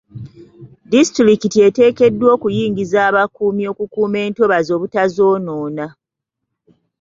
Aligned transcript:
Disitulikiti 0.93 1.57
eteekeddwa 1.67 2.27
okuyingiza 2.35 2.97
abakuumi 3.09 3.63
okukuuma 3.71 4.17
entobazi 4.27 4.69
obutazonoona. 4.77 5.85